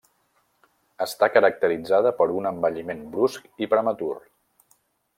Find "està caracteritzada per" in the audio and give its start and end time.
1.05-2.29